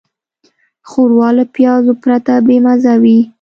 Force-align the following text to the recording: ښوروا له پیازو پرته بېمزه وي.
ښوروا 0.89 1.29
له 1.37 1.43
پیازو 1.55 1.93
پرته 2.03 2.33
بېمزه 2.47 2.93
وي. 3.03 3.19